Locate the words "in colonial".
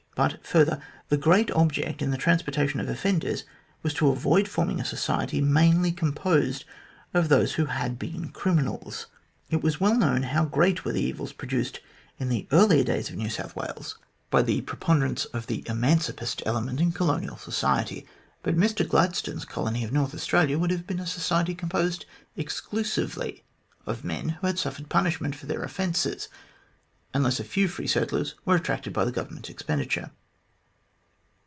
16.81-17.37